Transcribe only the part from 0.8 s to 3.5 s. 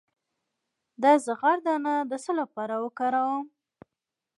د زغر دانه د څه لپاره وکاروم؟